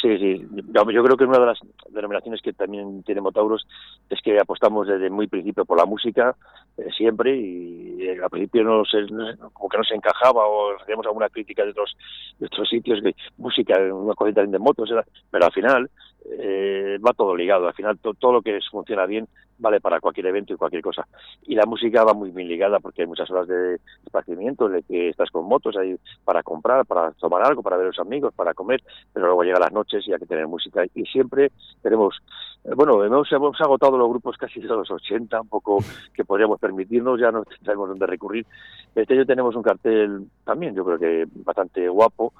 Sí, 0.00 0.16
sí. 0.18 0.46
Yo 0.72 1.02
creo 1.02 1.16
que 1.16 1.24
una 1.24 1.40
de 1.40 1.46
las 1.46 1.58
denominaciones 1.90 2.40
que 2.40 2.52
también 2.52 3.02
tiene 3.02 3.20
Motauros 3.20 3.66
es 4.08 4.20
que 4.22 4.38
apostamos 4.38 4.86
desde 4.86 5.10
muy 5.10 5.26
principio 5.26 5.64
por 5.64 5.76
la 5.76 5.86
música, 5.86 6.36
eh, 6.76 6.86
siempre, 6.96 7.36
y 7.36 7.96
eh, 8.02 8.20
al 8.22 8.30
principio 8.30 8.62
no, 8.62 8.84
se, 8.84 9.06
como 9.52 9.68
que 9.68 9.78
no 9.78 9.84
se 9.84 9.96
encajaba 9.96 10.46
o 10.46 10.80
hacíamos 10.80 11.04
alguna 11.06 11.28
crítica 11.28 11.64
de 11.64 11.70
otros, 11.70 11.96
de 12.38 12.46
otros 12.46 12.68
sitios, 12.68 13.02
de 13.02 13.16
música, 13.38 13.74
una 13.92 14.14
cosa 14.14 14.30
de 14.30 14.58
motos, 14.60 14.88
pero 15.30 15.44
al 15.44 15.52
final 15.52 15.90
eh, 16.38 16.98
va 17.04 17.12
todo 17.12 17.34
ligado. 17.34 17.66
Al 17.66 17.74
final 17.74 17.98
todo 17.98 18.32
lo 18.32 18.42
que 18.42 18.58
funciona 18.70 19.04
bien 19.04 19.26
vale 19.58 19.80
para 19.80 20.00
cualquier 20.00 20.26
evento 20.26 20.52
y 20.52 20.56
cualquier 20.56 20.82
cosa. 20.82 21.06
Y 21.42 21.54
la 21.54 21.66
música 21.66 22.04
va 22.04 22.14
muy 22.14 22.30
bien 22.30 22.48
ligada 22.48 22.80
porque 22.80 23.02
hay 23.02 23.08
muchas 23.08 23.30
horas 23.30 23.48
de 23.48 23.80
esparcimiento, 24.04 24.68
de 24.68 24.82
que 24.82 25.08
estás 25.08 25.30
con 25.30 25.44
motos 25.46 25.76
ahí 25.76 25.96
para 26.24 26.42
comprar, 26.42 26.86
para 26.86 27.12
tomar 27.12 27.42
algo, 27.42 27.62
para 27.62 27.76
ver 27.76 27.86
a 27.86 27.88
los 27.88 27.98
amigos, 27.98 28.32
para 28.34 28.54
comer, 28.54 28.82
pero 29.12 29.26
luego 29.26 29.42
llegan 29.42 29.60
las 29.60 29.72
noches 29.72 30.06
y 30.06 30.12
hay 30.12 30.18
que 30.18 30.26
tener 30.26 30.46
música. 30.46 30.84
Y 30.94 31.04
siempre 31.04 31.50
tenemos, 31.82 32.20
bueno, 32.64 33.04
hemos, 33.04 33.30
hemos 33.32 33.60
agotado 33.60 33.96
los 33.96 34.08
grupos 34.08 34.36
casi 34.36 34.60
de 34.60 34.68
los 34.68 34.90
80, 34.90 35.40
un 35.40 35.48
poco 35.48 35.78
que 36.12 36.24
podríamos 36.24 36.60
permitirnos, 36.60 37.20
ya 37.20 37.30
no 37.30 37.44
sabemos 37.64 37.88
dónde 37.88 38.06
recurrir. 38.06 38.46
Este 38.94 39.14
año 39.14 39.26
tenemos 39.26 39.54
un 39.56 39.62
cartel 39.62 40.26
también, 40.44 40.74
yo 40.74 40.84
creo 40.84 40.98
que 40.98 41.26
bastante 41.44 41.88
guapo, 41.88 42.32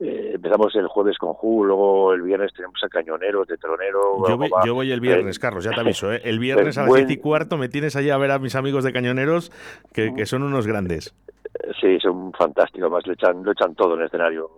eh, 0.00 0.32
empezamos 0.34 0.74
el 0.74 0.88
jueves 0.88 1.16
con 1.18 1.34
Ju, 1.34 1.64
luego 1.64 2.12
el 2.12 2.22
viernes 2.22 2.52
tenemos 2.52 2.82
a 2.82 2.88
Cañoneros, 2.88 3.46
de 3.46 3.56
Tronero. 3.56 4.26
Yo 4.64 4.74
voy, 4.74 4.90
el 4.90 5.00
viernes, 5.00 5.38
Carlos, 5.38 5.64
ya 5.64 5.70
te 5.70 5.80
aviso. 5.80 6.12
¿eh? 6.12 6.20
El 6.24 6.40
viernes 6.40 6.76
a 6.78 6.82
las 6.82 6.92
7 6.92 7.12
y 7.12 7.16
cuarto 7.18 7.56
me 7.56 7.68
tienes 7.68 7.94
allí 7.94 8.10
a 8.10 8.18
ver 8.18 8.32
a 8.32 8.38
mis 8.38 8.56
amigos 8.56 8.82
de 8.82 8.92
Cañoneros, 8.92 9.52
que, 9.92 10.26
son 10.26 10.42
unos 10.42 10.66
grandes. 10.66 11.14
Sí, 11.80 11.98
son 12.00 12.32
fantásticos, 12.32 12.90
más 12.90 13.06
lo 13.06 13.12
echan, 13.12 13.44
lo 13.44 13.52
echan 13.52 13.74
todo 13.74 13.94
en 13.94 14.00
el 14.00 14.06
escenario. 14.06 14.50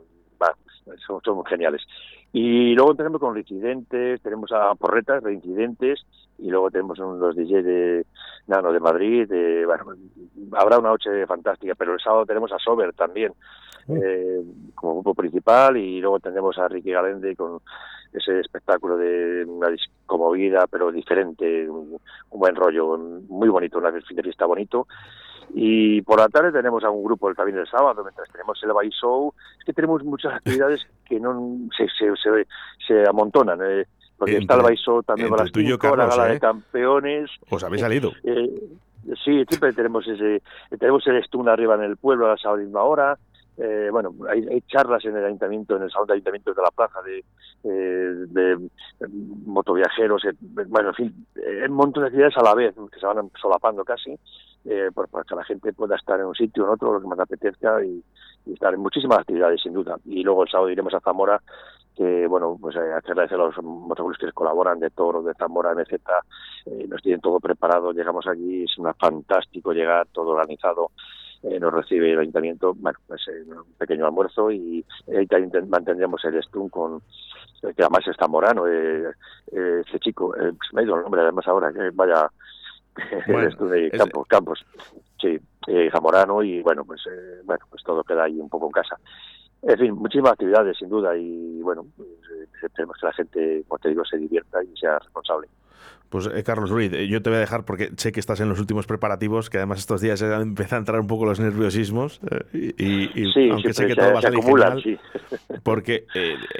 son, 1.06 1.20
son 1.22 1.44
geniales. 1.44 1.82
Y 2.38 2.74
luego 2.74 2.94
tenemos 2.94 3.18
con 3.18 3.32
reincidentes, 3.32 4.20
tenemos 4.20 4.52
a 4.52 4.74
Porretas, 4.74 5.22
reincidentes, 5.22 6.04
y 6.36 6.50
luego 6.50 6.70
tenemos 6.70 6.98
los 6.98 7.34
DJ 7.34 7.62
de 7.62 8.06
Nano 8.46 8.74
de 8.74 8.78
Madrid. 8.78 9.26
bueno, 9.64 9.94
habrá 10.52 10.78
una 10.78 10.90
noche 10.90 11.26
fantástica, 11.26 11.74
pero 11.74 11.94
el 11.94 11.98
sábado 11.98 12.26
tenemos 12.26 12.52
a 12.52 12.58
Sober 12.58 12.92
también, 12.92 13.32
mm. 13.86 13.96
eh, 13.96 14.42
como 14.74 14.96
grupo 14.96 15.14
principal, 15.14 15.78
y 15.78 15.98
luego 15.98 16.20
tenemos 16.20 16.58
a 16.58 16.68
Ricky 16.68 16.90
Galende 16.90 17.34
con 17.36 17.60
ese 18.12 18.40
espectáculo 18.40 18.98
de 18.98 19.46
una 19.46 19.70
vida 20.34 20.66
pero 20.70 20.92
diferente, 20.92 21.66
un, 21.70 21.98
buen 22.32 22.54
rollo, 22.54 22.98
muy 22.98 23.48
bonito, 23.48 23.78
un 23.78 24.02
fin 24.02 24.16
de 24.18 24.22
fiesta 24.22 24.44
bonito. 24.44 24.86
Y 25.54 26.02
por 26.02 26.18
la 26.18 26.28
tarde 26.28 26.52
tenemos 26.52 26.84
a 26.84 26.90
un 26.90 27.04
grupo 27.04 27.28
el 27.28 27.36
también 27.36 27.58
el 27.58 27.66
sábado, 27.66 28.02
mientras 28.02 28.28
tenemos 28.30 28.62
el 28.62 28.72
Bay 28.72 28.90
Show. 28.90 29.32
Es 29.58 29.64
que 29.64 29.72
tenemos 29.72 30.04
muchas 30.04 30.34
actividades 30.34 30.86
que 31.08 31.18
no 31.20 31.58
se, 31.76 31.86
se, 31.88 32.46
se, 32.86 33.08
amontonan. 33.08 33.60
Eh, 33.62 33.86
porque 34.18 34.38
está 34.38 34.54
el 34.54 34.62
Bay 34.62 34.76
Show 34.76 35.02
también 35.02 35.28
con 35.28 35.38
las 35.38 35.50
cinco, 35.52 35.96
la 35.96 36.06
gala 36.06 36.26
de 36.26 36.36
¿eh? 36.36 36.40
campeones. 36.40 37.30
Os 37.50 37.62
habéis 37.62 37.82
salido. 37.82 38.12
Eh, 38.24 38.50
sí, 39.24 39.44
siempre 39.48 39.72
tenemos 39.72 40.06
ese, 40.06 40.42
tenemos 40.78 41.06
el 41.06 41.22
Stun 41.24 41.48
arriba 41.48 41.74
en 41.74 41.82
el 41.82 41.96
pueblo 41.96 42.30
a 42.30 42.34
esa 42.34 42.54
misma 42.54 42.82
hora. 42.82 43.18
Eh, 43.58 43.88
bueno, 43.90 44.14
hay, 44.28 44.60
charlas 44.62 45.04
en 45.04 45.16
el 45.16 45.24
ayuntamiento, 45.24 45.76
en 45.76 45.84
el 45.84 45.90
salón 45.90 46.08
de 46.08 46.14
ayuntamientos 46.14 46.56
de 46.56 46.62
la 46.62 46.70
plaza 46.70 47.00
de, 47.02 47.24
eh, 47.64 48.26
de 48.28 48.68
motoviajeros, 49.46 50.24
eh, 50.24 50.32
bueno, 50.68 50.90
en 50.90 50.94
fin, 50.94 51.26
un 51.68 51.74
montón 51.74 52.02
de 52.02 52.08
actividades 52.08 52.36
a 52.36 52.42
la 52.42 52.54
vez 52.54 52.74
que 52.92 53.00
se 53.00 53.06
van 53.06 53.30
solapando 53.40 53.84
casi, 53.84 54.18
para 54.94 55.24
que 55.24 55.34
la 55.36 55.44
gente 55.44 55.72
pueda 55.72 55.96
estar 55.96 56.18
en 56.18 56.26
un 56.26 56.34
sitio 56.34 56.64
o 56.64 56.66
en 56.66 56.72
otro, 56.72 56.92
lo 56.92 57.00
que 57.00 57.06
más 57.06 57.20
apetezca 57.20 57.84
y, 57.84 58.02
estar 58.52 58.72
en 58.72 58.80
muchísimas 58.80 59.18
actividades, 59.18 59.60
sin 59.60 59.72
duda. 59.72 59.98
Y 60.04 60.22
luego 60.22 60.44
el 60.44 60.48
sábado 60.48 60.70
iremos 60.70 60.94
a 60.94 61.00
Zamora, 61.00 61.42
que, 61.96 62.26
bueno, 62.26 62.58
pues 62.60 62.76
eh, 62.76 62.92
agradecer 62.92 63.40
a 63.40 63.46
los 63.46 63.56
motociclistas 63.62 64.28
que 64.28 64.34
colaboran 64.34 64.78
de 64.78 64.90
Toro, 64.90 65.22
de 65.22 65.34
Zamora, 65.34 65.74
MZ, 65.74 65.94
eh, 65.94 66.86
nos 66.88 67.02
tienen 67.02 67.20
todo 67.20 67.40
preparado, 67.40 67.92
llegamos 67.92 68.26
allí, 68.26 68.64
es 68.64 68.78
una 68.78 68.92
fantástico 68.94 69.72
llegar, 69.72 70.06
todo 70.12 70.30
organizado, 70.30 70.90
eh, 71.48 71.60
nos 71.60 71.72
recibe 71.72 72.12
el 72.12 72.18
ayuntamiento, 72.18 72.74
bueno, 72.74 72.98
pues 73.06 73.20
eh, 73.28 73.44
un 73.46 73.72
pequeño 73.78 74.04
almuerzo 74.04 74.50
y 74.50 74.84
ahí 75.08 75.26
mantendremos 75.68 76.24
el 76.24 76.42
stun 76.42 76.68
con, 76.68 77.00
que 77.60 77.82
además 77.82 78.06
es 78.08 78.16
zamorano, 78.16 78.66
eh, 78.66 79.12
ese 79.52 80.00
chico, 80.00 80.34
pues 80.36 80.72
me 80.72 80.80
ha 80.80 80.84
ido 80.84 80.96
el 80.96 81.02
nombre 81.02 81.20
además 81.20 81.46
ahora, 81.46 81.72
que 81.72 81.90
vaya, 81.94 82.28
el 83.26 83.52
stun 83.52 83.70
de 83.70 83.90
Campos, 83.92 84.26
Campos, 84.26 84.66
sí, 85.20 85.38
zamorano 85.92 86.42
y 86.42 86.62
bueno, 86.62 86.84
pues 86.84 87.02
bueno, 87.44 87.64
pues 87.70 87.82
todo 87.84 88.02
queda 88.02 88.24
ahí 88.24 88.40
un 88.40 88.48
poco 88.48 88.66
en 88.66 88.72
casa. 88.72 88.96
En 89.62 89.78
fin, 89.78 89.94
muchísimas 89.94 90.32
actividades, 90.32 90.76
sin 90.76 90.88
duda, 90.88 91.16
y 91.16 91.60
bueno, 91.62 91.86
esperemos 92.62 92.96
que 93.00 93.06
la 93.06 93.12
gente, 93.12 93.64
como 93.68 93.78
te 93.78 93.90
digo, 93.90 94.04
se 94.04 94.18
divierta 94.18 94.62
y 94.64 94.76
sea 94.76 94.98
responsable. 94.98 95.48
Pues 96.08 96.28
eh, 96.32 96.42
Carlos 96.44 96.70
Ruiz, 96.70 96.92
eh, 96.92 97.08
yo 97.08 97.20
te 97.20 97.30
voy 97.30 97.36
a 97.38 97.40
dejar 97.40 97.64
porque 97.64 97.90
sé 97.96 98.12
que 98.12 98.20
estás 98.20 98.38
en 98.40 98.48
los 98.48 98.60
últimos 98.60 98.86
preparativos, 98.86 99.50
que 99.50 99.58
además 99.58 99.80
estos 99.80 100.00
días 100.00 100.22
empiezan 100.22 100.76
a 100.76 100.80
entrar 100.80 101.00
un 101.00 101.08
poco 101.08 101.24
los 101.24 101.40
nerviosismos 101.40 102.20
eh, 102.52 102.74
y, 102.78 103.50
aunque 103.50 103.72
sé 103.72 103.86
que 103.86 103.96
todo 103.96 104.12
va 104.12 104.20
a 104.20 104.22
salir 104.22 104.42
genial, 104.42 105.00
porque 105.64 106.06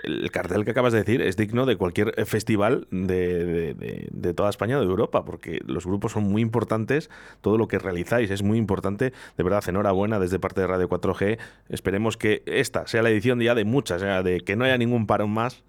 el 0.03 0.31
cartel 0.33 0.65
que 0.65 0.73
acabas 0.73 0.93
de 0.93 0.99
decir 0.99 1.23
es 1.23 1.37
digno 1.37 1.65
de 1.65 1.77
cualquier 1.77 2.13
festival 2.27 2.89
de, 2.91 4.35
toda 4.35 4.51
España 4.51 4.79
o 4.79 4.81
de 4.81 4.87
Europa, 4.87 5.25
porque 5.25 5.61
los 5.65 5.87
grupos 5.87 6.13
son 6.13 6.25
muy 6.25 6.43
importantes, 6.43 7.09
todo 7.41 7.57
lo 7.57 7.69
que 7.69 7.79
realizáis 7.79 8.31
es 8.31 8.43
muy 8.43 8.59
importante, 8.59 9.13
de 9.37 9.45
verdad, 9.45 9.63
enhorabuena 9.69 10.19
desde 10.19 10.41
parte 10.41 10.61
de 10.61 10.67
Radio 10.67 10.89
4G, 10.89 11.39
esperemos 11.69 12.17
que 12.17 12.43
esta 12.47 12.87
sea 12.89 13.03
la 13.03 13.11
edición 13.11 13.41
ya 13.41 13.55
de 13.55 13.65
muchas, 13.65 14.03
de 14.25 14.41
que 14.41 14.57
no 14.57 14.65
haya 14.65 14.77
ningún 14.77 15.07
parón 15.07 15.31
más, 15.31 15.63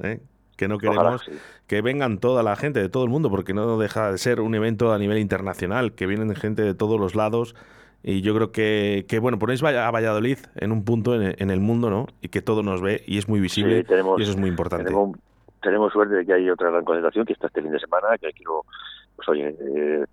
que 0.57 0.67
no 0.67 0.77
queremos 0.79 1.21
que 1.67 1.81
vengan 1.81 2.17
toda 2.17 2.43
la 2.43 2.55
gente 2.55 2.81
de 2.81 2.89
todo 2.89 3.03
el 3.03 3.09
mundo, 3.09 3.29
porque 3.29 3.53
no 3.53 3.77
deja 3.77 4.11
de 4.11 4.17
ser 4.17 4.41
un 4.41 4.55
evento 4.55 4.93
a 4.93 4.97
nivel 4.97 5.19
internacional, 5.19 5.93
que 5.93 6.07
vienen 6.07 6.33
gente 6.35 6.63
de 6.63 6.73
todos 6.73 6.99
los 6.99 7.15
lados. 7.15 7.55
Y 8.03 8.21
yo 8.21 8.33
creo 8.33 8.51
que, 8.51 9.05
que 9.09 9.19
bueno, 9.19 9.37
ponéis 9.37 9.61
a 9.63 9.91
Valladolid 9.91 10.37
en 10.55 10.71
un 10.71 10.85
punto 10.85 11.21
en, 11.21 11.49
el 11.49 11.59
mundo, 11.59 11.89
¿no? 11.89 12.07
Y 12.21 12.29
que 12.29 12.41
todo 12.41 12.63
nos 12.63 12.81
ve 12.81 13.03
y 13.05 13.17
es 13.17 13.27
muy 13.27 13.39
visible 13.39 13.85
y 13.89 14.21
eso 14.21 14.31
es 14.31 14.37
muy 14.37 14.49
importante. 14.49 14.91
Tenemos, 15.61 15.91
suerte 15.91 16.15
de 16.15 16.25
que 16.25 16.33
hay 16.33 16.49
otra 16.49 16.69
gran 16.69 16.85
concentración 16.85 17.25
que 17.25 17.33
está 17.33 17.47
este 17.47 17.61
fin 17.61 17.71
de 17.71 17.79
semana, 17.79 18.17
que 18.17 18.31
quiero, 18.31 18.63
pues 19.15 19.27
oye, 19.27 19.53
eh, 19.59 20.05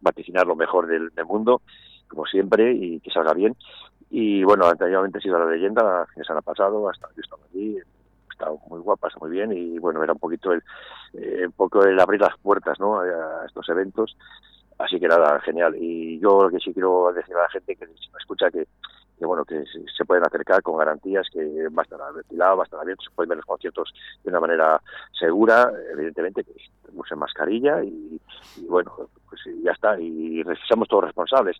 vaticinar 0.00 0.46
lo 0.46 0.56
mejor 0.56 0.86
del, 0.88 1.10
mundo, 1.24 1.62
como 2.08 2.26
siempre, 2.26 2.72
y 2.72 3.00
que 3.00 3.10
salga 3.10 3.32
bien. 3.32 3.56
Y 4.10 4.42
bueno, 4.42 4.66
anteriormente 4.66 5.18
ha 5.18 5.20
sido 5.22 5.38
la 5.38 5.50
leyenda, 5.50 6.06
que 6.14 6.22
se 6.22 6.32
han 6.32 6.42
pasado, 6.42 6.90
hasta 6.90 7.08
que 7.14 7.20
estamos 7.20 7.46
allí, 7.54 7.78
estado 8.36 8.58
muy 8.68 8.80
guapas, 8.80 9.14
muy 9.20 9.30
bien 9.30 9.52
y 9.52 9.78
bueno, 9.78 10.02
era 10.02 10.12
un 10.12 10.18
poquito 10.18 10.52
el, 10.52 10.62
eh, 11.14 11.46
un 11.46 11.52
poco 11.52 11.82
el 11.84 11.98
abrir 11.98 12.20
las 12.20 12.36
puertas 12.38 12.78
¿no? 12.78 13.00
a 13.00 13.46
estos 13.46 13.68
eventos. 13.68 14.16
Así 14.78 15.00
que 15.00 15.08
nada, 15.08 15.40
genial. 15.40 15.74
Y 15.78 16.18
yo 16.20 16.44
lo 16.44 16.50
que 16.50 16.58
sí 16.58 16.72
quiero 16.72 17.10
decir 17.12 17.34
a 17.34 17.42
la 17.42 17.48
gente 17.48 17.74
que 17.76 17.86
si 17.86 18.10
me 18.12 18.18
escucha 18.18 18.50
que, 18.50 18.66
que 19.18 19.24
bueno, 19.24 19.44
que 19.44 19.64
se 19.96 20.04
pueden 20.04 20.26
acercar 20.26 20.62
con 20.62 20.76
garantías, 20.76 21.26
que 21.32 21.68
va 21.68 21.80
a 21.80 21.84
estar 21.84 21.98
ventilado, 22.14 22.58
va 22.58 22.64
a 22.64 22.66
estar 22.66 22.80
abierto, 22.80 23.02
se 23.02 23.14
pueden 23.14 23.30
ver 23.30 23.38
los 23.38 23.46
conciertos 23.46 23.94
de 24.22 24.30
una 24.30 24.40
manera 24.40 24.80
segura, 25.18 25.72
evidentemente 25.92 26.44
que 26.44 26.52
usen 26.94 27.18
mascarilla 27.18 27.82
y, 27.82 28.20
bueno, 28.68 28.92
pues 29.28 29.40
ya 29.62 29.72
está. 29.72 29.98
Y 29.98 30.44
somos 30.68 30.88
todos 30.88 31.04
responsables. 31.04 31.56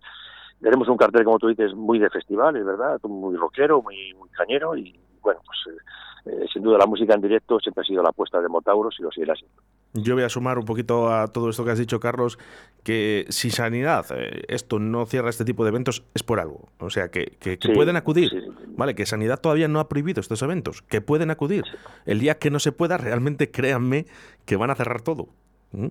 Tenemos 0.61 0.89
un 0.89 0.97
cartel, 0.97 1.25
como 1.25 1.39
tú 1.39 1.49
dices, 1.49 1.75
muy 1.75 1.99
de 1.99 2.11
festival, 2.11 2.57
es 2.57 2.65
verdad, 2.65 3.01
muy 3.05 3.37
rockero, 3.37 3.83
muy, 3.83 4.15
muy 4.15 4.29
cañero 4.31 4.77
y 4.77 4.99
bueno, 5.27 5.41
pues 5.45 5.59
eh, 5.75 5.81
eh, 6.27 6.47
sin 6.53 6.63
duda 6.63 6.79
la 6.79 6.87
música 6.87 7.15
en 7.15 7.21
directo 7.21 7.59
siempre 7.59 7.83
ha 7.83 7.85
sido 7.85 8.01
la 8.01 8.11
apuesta 8.11 8.41
de 8.41 8.49
Motauros 8.49 8.95
y 9.01 9.03
lo 9.03 9.11
seguirá 9.11 9.35
siendo. 9.35 9.61
Yo 9.93 10.15
voy 10.15 10.23
a 10.23 10.29
sumar 10.29 10.57
un 10.57 10.65
poquito 10.65 11.13
a 11.13 11.27
todo 11.27 11.51
esto 11.51 11.65
que 11.65 11.73
has 11.73 11.79
dicho, 11.79 11.99
Carlos, 11.99 12.39
que 12.85 13.27
si 13.31 13.51
Sanidad 13.51 14.07
eh, 14.15 14.45
esto 14.47 14.79
no 14.79 15.05
cierra 15.07 15.31
este 15.31 15.45
tipo 15.45 15.65
de 15.65 15.71
eventos 15.71 16.05
es 16.15 16.23
por 16.23 16.39
algo. 16.39 16.69
O 16.79 16.91
sea, 16.91 17.11
que, 17.11 17.37
pueden 17.75 17.97
acudir, 17.97 18.31
¿vale? 18.77 18.95
Que 18.95 19.05
Sanidad 19.05 19.41
todavía 19.41 19.67
no 19.67 19.81
ha 19.81 19.89
prohibido 19.89 20.21
estos 20.21 20.43
eventos, 20.43 20.83
que 20.83 21.01
pueden 21.01 21.33
acudir. 21.33 21.65
El 22.05 22.21
día 22.21 22.39
que 22.39 22.51
no 22.51 22.61
se 22.61 22.71
pueda, 22.71 22.99
realmente 22.99 23.51
créanme 23.51 24.07
que 24.45 24.55
van 24.55 24.71
a 24.71 24.77
cerrar 24.77 25.03
todo 25.03 25.29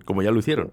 como 0.06 0.22
ya 0.22 0.32
lo 0.32 0.40
hicieron. 0.40 0.72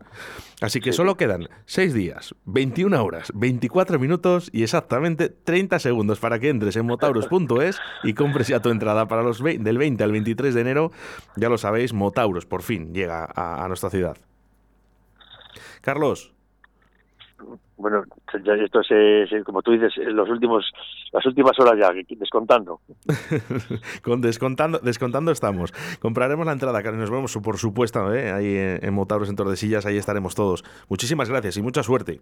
Así 0.60 0.80
que 0.80 0.92
solo 0.92 1.16
quedan 1.16 1.48
6 1.66 1.94
días, 1.94 2.34
21 2.44 3.04
horas, 3.04 3.30
24 3.34 3.98
minutos 3.98 4.48
y 4.52 4.62
exactamente 4.62 5.28
30 5.28 5.78
segundos 5.78 6.18
para 6.18 6.38
que 6.38 6.48
entres 6.48 6.76
en 6.76 6.86
motauros.es 6.86 7.78
y 8.04 8.14
compres 8.14 8.48
ya 8.48 8.60
tu 8.60 8.70
entrada 8.70 9.08
para 9.08 9.22
los 9.22 9.42
del 9.42 9.78
20 9.78 10.02
al 10.02 10.12
23 10.12 10.54
de 10.54 10.60
enero. 10.60 10.92
Ya 11.36 11.48
lo 11.48 11.58
sabéis, 11.58 11.92
Motauros 11.92 12.46
por 12.46 12.62
fin 12.62 12.94
llega 12.94 13.28
a 13.34 13.66
nuestra 13.68 13.90
ciudad. 13.90 14.16
Carlos, 15.80 16.32
bueno, 17.76 18.04
ya 18.44 18.54
esto 18.54 18.80
es, 18.80 19.44
como 19.44 19.62
tú 19.62 19.72
dices, 19.72 19.92
los 19.96 20.28
últimos, 20.28 20.70
las 21.12 21.24
últimas 21.26 21.58
horas 21.58 21.74
ya, 21.80 21.90
descontando. 22.16 22.80
Con 24.02 24.20
descontando, 24.20 24.78
descontando 24.78 25.32
estamos. 25.32 25.72
Compraremos 26.00 26.46
la 26.46 26.52
entrada, 26.52 26.82
Carlos, 26.82 27.00
nos 27.00 27.10
vemos, 27.10 27.38
por 27.42 27.58
supuesto, 27.58 28.12
¿eh? 28.14 28.32
ahí 28.32 28.56
en, 28.56 28.94
Motauros 28.94 29.28
en 29.28 29.36
Tordesillas, 29.36 29.86
ahí 29.86 29.96
estaremos 29.96 30.34
todos. 30.34 30.64
Muchísimas 30.88 31.28
gracias 31.28 31.56
y 31.56 31.62
mucha 31.62 31.82
suerte. 31.82 32.20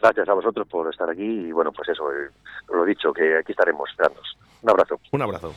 Gracias 0.00 0.28
a 0.28 0.34
vosotros 0.34 0.66
por 0.68 0.90
estar 0.90 1.08
aquí 1.08 1.22
y 1.22 1.52
bueno, 1.52 1.70
pues 1.72 1.88
eso, 1.88 2.10
eh, 2.12 2.28
lo 2.72 2.84
dicho, 2.84 3.12
que 3.12 3.36
aquí 3.36 3.52
estaremos 3.52 3.88
esperando. 3.90 4.20
Un 4.62 4.70
abrazo. 4.70 5.00
Un 5.12 5.22
abrazo. 5.22 5.54